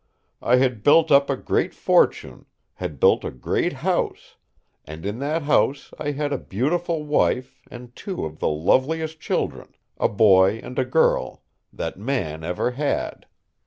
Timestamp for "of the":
8.25-8.47